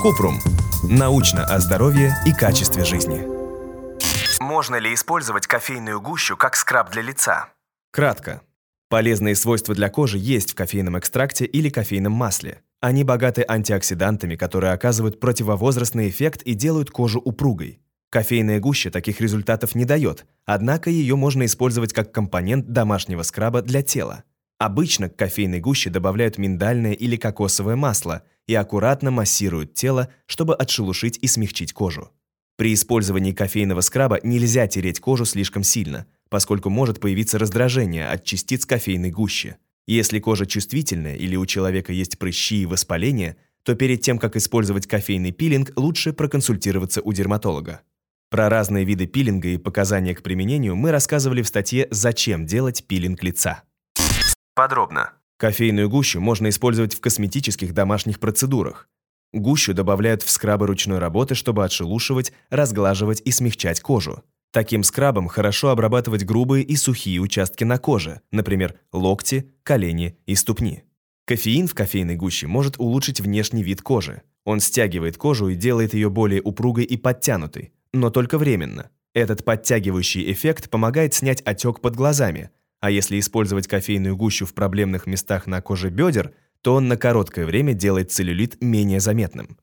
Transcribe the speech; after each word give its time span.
Купрум. 0.00 0.40
Научно 0.82 1.44
о 1.44 1.60
здоровье 1.60 2.16
и 2.26 2.32
качестве 2.32 2.84
жизни. 2.84 3.24
Можно 4.40 4.76
ли 4.76 4.92
использовать 4.92 5.46
кофейную 5.46 6.00
гущу 6.00 6.36
как 6.36 6.56
скраб 6.56 6.90
для 6.90 7.02
лица? 7.02 7.50
Кратко. 7.92 8.42
Полезные 8.88 9.36
свойства 9.36 9.74
для 9.74 9.88
кожи 9.88 10.18
есть 10.18 10.52
в 10.52 10.54
кофейном 10.56 10.98
экстракте 10.98 11.44
или 11.44 11.70
кофейном 11.70 12.12
масле. 12.12 12.62
Они 12.80 13.04
богаты 13.04 13.44
антиоксидантами, 13.46 14.34
которые 14.34 14.72
оказывают 14.72 15.20
противовозрастный 15.20 16.08
эффект 16.08 16.42
и 16.42 16.54
делают 16.54 16.90
кожу 16.90 17.20
упругой. 17.20 17.80
Кофейная 18.10 18.58
гуща 18.58 18.90
таких 18.90 19.20
результатов 19.20 19.76
не 19.76 19.84
дает, 19.84 20.26
однако 20.44 20.90
ее 20.90 21.14
можно 21.14 21.44
использовать 21.44 21.92
как 21.92 22.12
компонент 22.12 22.66
домашнего 22.66 23.22
скраба 23.22 23.62
для 23.62 23.82
тела. 23.82 24.24
Обычно 24.62 25.08
к 25.08 25.16
кофейной 25.16 25.58
гуще 25.58 25.90
добавляют 25.90 26.38
миндальное 26.38 26.92
или 26.92 27.16
кокосовое 27.16 27.74
масло 27.74 28.22
и 28.46 28.54
аккуратно 28.54 29.10
массируют 29.10 29.74
тело, 29.74 30.08
чтобы 30.26 30.54
отшелушить 30.54 31.18
и 31.20 31.26
смягчить 31.26 31.72
кожу. 31.72 32.12
При 32.56 32.72
использовании 32.72 33.32
кофейного 33.32 33.80
скраба 33.80 34.20
нельзя 34.22 34.68
тереть 34.68 35.00
кожу 35.00 35.24
слишком 35.24 35.64
сильно, 35.64 36.06
поскольку 36.28 36.70
может 36.70 37.00
появиться 37.00 37.40
раздражение 37.40 38.06
от 38.06 38.22
частиц 38.22 38.64
кофейной 38.64 39.10
гущи. 39.10 39.56
Если 39.88 40.20
кожа 40.20 40.46
чувствительная 40.46 41.16
или 41.16 41.34
у 41.34 41.44
человека 41.44 41.92
есть 41.92 42.20
прыщи 42.20 42.62
и 42.62 42.66
воспаление, 42.66 43.38
то 43.64 43.74
перед 43.74 44.02
тем, 44.02 44.16
как 44.16 44.36
использовать 44.36 44.86
кофейный 44.86 45.32
пилинг, 45.32 45.72
лучше 45.74 46.12
проконсультироваться 46.12 47.02
у 47.02 47.12
дерматолога. 47.12 47.80
Про 48.30 48.48
разные 48.48 48.84
виды 48.84 49.06
пилинга 49.08 49.48
и 49.48 49.56
показания 49.56 50.14
к 50.14 50.22
применению 50.22 50.76
мы 50.76 50.92
рассказывали 50.92 51.42
в 51.42 51.48
статье 51.48 51.88
«Зачем 51.90 52.46
делать 52.46 52.84
пилинг 52.86 53.24
лица?». 53.24 53.64
Подробно. 54.54 55.12
Кофейную 55.38 55.88
гущу 55.88 56.20
можно 56.20 56.48
использовать 56.48 56.94
в 56.94 57.00
косметических 57.00 57.72
домашних 57.72 58.20
процедурах. 58.20 58.88
Гущу 59.32 59.72
добавляют 59.72 60.22
в 60.22 60.30
скрабы 60.30 60.66
ручной 60.66 60.98
работы, 60.98 61.34
чтобы 61.34 61.64
отшелушивать, 61.64 62.32
разглаживать 62.50 63.22
и 63.24 63.30
смягчать 63.30 63.80
кожу. 63.80 64.22
Таким 64.52 64.84
скрабом 64.84 65.28
хорошо 65.28 65.70
обрабатывать 65.70 66.24
грубые 66.24 66.62
и 66.62 66.76
сухие 66.76 67.20
участки 67.20 67.64
на 67.64 67.78
коже, 67.78 68.20
например, 68.30 68.74
локти, 68.92 69.50
колени 69.62 70.18
и 70.26 70.34
ступни. 70.34 70.84
Кофеин 71.24 71.66
в 71.66 71.74
кофейной 71.74 72.16
гуще 72.16 72.46
может 72.46 72.78
улучшить 72.78 73.20
внешний 73.20 73.62
вид 73.62 73.80
кожи. 73.80 74.20
Он 74.44 74.60
стягивает 74.60 75.16
кожу 75.16 75.48
и 75.48 75.54
делает 75.54 75.94
ее 75.94 76.10
более 76.10 76.42
упругой 76.42 76.84
и 76.84 76.98
подтянутой, 76.98 77.72
но 77.94 78.10
только 78.10 78.36
временно. 78.36 78.90
Этот 79.14 79.44
подтягивающий 79.44 80.30
эффект 80.30 80.68
помогает 80.68 81.14
снять 81.14 81.40
отек 81.42 81.80
под 81.80 81.96
глазами, 81.96 82.50
а 82.82 82.90
если 82.90 83.20
использовать 83.20 83.68
кофейную 83.68 84.16
гущу 84.16 84.44
в 84.44 84.54
проблемных 84.54 85.06
местах 85.06 85.46
на 85.46 85.62
коже 85.62 85.88
бедер, 85.88 86.32
то 86.62 86.74
он 86.74 86.88
на 86.88 86.96
короткое 86.96 87.46
время 87.46 87.74
делает 87.74 88.10
целлюлит 88.10 88.60
менее 88.60 88.98
заметным. 88.98 89.56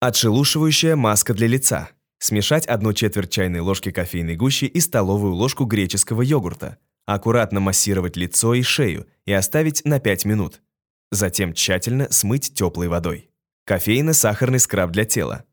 Отшелушивающая 0.00 0.96
маска 0.96 1.34
для 1.34 1.46
лица. 1.46 1.90
Смешать 2.18 2.64
одну 2.66 2.94
четверть 2.94 3.30
чайной 3.30 3.60
ложки 3.60 3.90
кофейной 3.90 4.36
гущи 4.36 4.64
и 4.64 4.80
столовую 4.80 5.34
ложку 5.34 5.66
греческого 5.66 6.22
йогурта. 6.22 6.78
Аккуратно 7.04 7.60
массировать 7.60 8.16
лицо 8.16 8.54
и 8.54 8.62
шею 8.62 9.06
и 9.26 9.32
оставить 9.34 9.84
на 9.84 10.00
5 10.00 10.24
минут. 10.24 10.62
Затем 11.10 11.52
тщательно 11.52 12.10
смыть 12.10 12.54
теплой 12.54 12.88
водой. 12.88 13.28
Кофейно-сахарный 13.66 14.58
скраб 14.58 14.90
для 14.90 15.04
тела. 15.04 15.44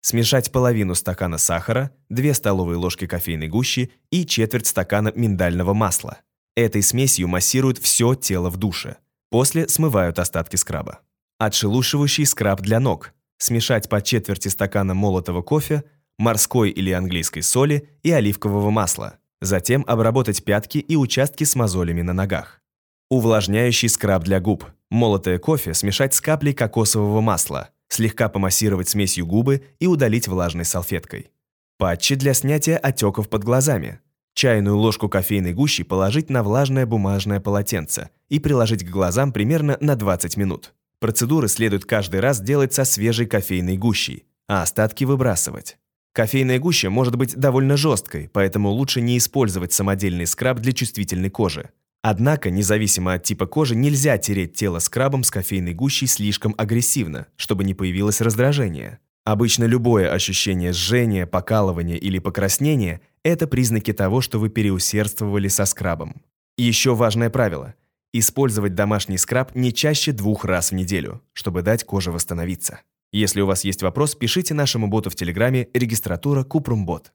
Смешать 0.00 0.50
половину 0.52 0.94
стакана 0.94 1.36
сахара, 1.36 1.90
2 2.08 2.32
столовые 2.32 2.78
ложки 2.78 3.06
кофейной 3.06 3.48
гущи 3.48 3.92
и 4.10 4.24
четверть 4.24 4.66
стакана 4.66 5.12
миндального 5.14 5.74
масла. 5.74 6.20
Этой 6.56 6.82
смесью 6.82 7.28
массируют 7.28 7.78
все 7.78 8.14
тело 8.14 8.48
в 8.48 8.56
душе. 8.56 8.96
После 9.28 9.68
смывают 9.68 10.18
остатки 10.18 10.56
скраба. 10.56 11.00
Отшелушивающий 11.38 12.24
скраб 12.24 12.62
для 12.62 12.80
ног. 12.80 13.12
Смешать 13.36 13.90
по 13.90 14.00
четверти 14.00 14.48
стакана 14.48 14.94
молотого 14.94 15.42
кофе, 15.42 15.84
морской 16.18 16.70
или 16.70 16.90
английской 16.90 17.42
соли 17.42 17.90
и 18.02 18.10
оливкового 18.10 18.70
масла. 18.70 19.18
Затем 19.42 19.84
обработать 19.86 20.44
пятки 20.44 20.78
и 20.78 20.96
участки 20.96 21.44
с 21.44 21.54
мозолями 21.54 22.00
на 22.00 22.14
ногах. 22.14 22.62
Увлажняющий 23.10 23.90
скраб 23.90 24.24
для 24.24 24.40
губ. 24.40 24.64
Молотое 24.90 25.38
кофе 25.38 25.74
смешать 25.74 26.14
с 26.14 26.22
каплей 26.22 26.54
кокосового 26.54 27.20
масла, 27.20 27.68
слегка 27.88 28.30
помассировать 28.30 28.88
смесью 28.88 29.26
губы 29.26 29.62
и 29.78 29.86
удалить 29.86 30.26
влажной 30.26 30.64
салфеткой. 30.64 31.30
Патчи 31.76 32.14
для 32.14 32.32
снятия 32.32 32.78
отеков 32.78 33.28
под 33.28 33.44
глазами. 33.44 34.00
Чайную 34.36 34.76
ложку 34.76 35.08
кофейной 35.08 35.54
гущи 35.54 35.82
положить 35.82 36.28
на 36.28 36.42
влажное 36.42 36.84
бумажное 36.84 37.40
полотенце 37.40 38.10
и 38.28 38.38
приложить 38.38 38.84
к 38.84 38.90
глазам 38.90 39.32
примерно 39.32 39.78
на 39.80 39.96
20 39.96 40.36
минут. 40.36 40.74
Процедуры 41.00 41.48
следует 41.48 41.86
каждый 41.86 42.20
раз 42.20 42.42
делать 42.42 42.74
со 42.74 42.84
свежей 42.84 43.24
кофейной 43.24 43.78
гущей, 43.78 44.26
а 44.46 44.60
остатки 44.60 45.04
выбрасывать. 45.04 45.78
Кофейная 46.12 46.58
гуща 46.58 46.90
может 46.90 47.16
быть 47.16 47.34
довольно 47.34 47.78
жесткой, 47.78 48.28
поэтому 48.30 48.68
лучше 48.68 49.00
не 49.00 49.16
использовать 49.16 49.72
самодельный 49.72 50.26
скраб 50.26 50.60
для 50.60 50.72
чувствительной 50.72 51.30
кожи. 51.30 51.70
Однако, 52.02 52.50
независимо 52.50 53.14
от 53.14 53.22
типа 53.22 53.46
кожи, 53.46 53.74
нельзя 53.74 54.18
тереть 54.18 54.52
тело 54.52 54.80
скрабом 54.80 55.24
с 55.24 55.30
кофейной 55.30 55.72
гущей 55.72 56.08
слишком 56.08 56.54
агрессивно, 56.58 57.26
чтобы 57.36 57.64
не 57.64 57.72
появилось 57.72 58.20
раздражение. 58.20 58.98
Обычно 59.24 59.64
любое 59.64 60.12
ощущение 60.12 60.74
жжения, 60.74 61.26
покалывания 61.26 61.96
или 61.96 62.18
покраснения– 62.18 63.00
это 63.26 63.46
признаки 63.46 63.92
того, 63.92 64.20
что 64.20 64.38
вы 64.38 64.48
переусердствовали 64.48 65.48
со 65.48 65.64
скрабом. 65.64 66.22
еще 66.56 66.94
важное 66.94 67.30
правило– 67.30 67.74
использовать 68.12 68.74
домашний 68.74 69.18
скраб 69.18 69.54
не 69.54 69.72
чаще 69.72 70.12
двух 70.12 70.44
раз 70.44 70.70
в 70.70 70.74
неделю, 70.74 71.22
чтобы 71.32 71.62
дать 71.62 71.84
коже 71.84 72.12
восстановиться. 72.12 72.80
Если 73.12 73.40
у 73.40 73.46
вас 73.46 73.64
есть 73.64 73.82
вопрос, 73.82 74.14
пишите 74.14 74.54
нашему 74.54 74.88
боту 74.88 75.10
в 75.10 75.16
Телеграме 75.16 75.68
регистратура 75.74 76.44
Купрумбот. 76.44 77.12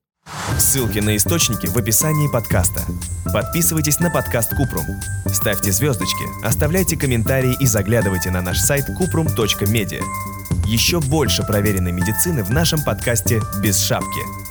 Ссылки 0.57 1.00
на 1.00 1.16
источники 1.16 1.66
в 1.66 1.77
описании 1.77 2.31
подкаста. 2.31 2.81
Подписывайтесь 3.33 4.00
на 4.00 4.11
подкаст 4.11 4.55
Купрум. 4.55 4.85
Ставьте 5.25 5.71
звездочки, 5.71 6.23
оставляйте 6.45 6.97
комментарии 6.97 7.55
и 7.59 7.66
заглядывайте 7.66 8.29
на 8.29 8.41
наш 8.41 8.59
сайт 8.59 8.85
kuprum.media. 8.89 10.01
Еще 10.67 11.00
больше 11.00 11.44
проверенной 11.44 11.91
медицины 11.91 12.44
в 12.44 12.51
нашем 12.51 12.83
подкасте 12.83 13.41
«Без 13.63 13.79
шапки». 13.79 14.50